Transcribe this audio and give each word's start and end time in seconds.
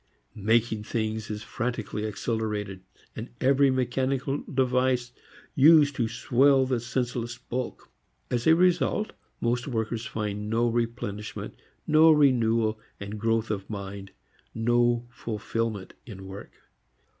Making 0.33 0.83
things 0.83 1.29
is 1.29 1.43
frantically 1.43 2.07
accelerated; 2.07 2.81
and 3.15 3.29
every 3.39 3.69
mechanical 3.69 4.39
device 4.51 5.11
used 5.53 5.95
to 5.97 6.07
swell 6.07 6.65
the 6.65 6.79
senseless 6.79 7.37
bulk. 7.37 7.87
As 8.31 8.47
a 8.47 8.55
result 8.55 9.13
most 9.41 9.67
workers 9.67 10.07
find 10.07 10.49
no 10.49 10.67
replenishment, 10.67 11.53
no 11.85 12.09
renewal 12.11 12.79
and 12.99 13.19
growth 13.19 13.51
of 13.51 13.69
mind, 13.69 14.09
no 14.55 15.05
fulfilment 15.11 15.93
in 16.07 16.25
work. 16.25 16.51